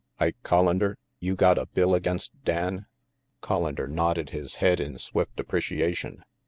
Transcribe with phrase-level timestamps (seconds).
[0.19, 2.87] Ike Collander, you got a bill against Dan?'
[3.43, 6.23] Collander nodded his head in swift appreciation.